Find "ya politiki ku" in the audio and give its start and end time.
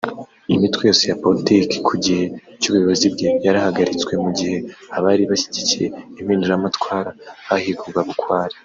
1.11-1.93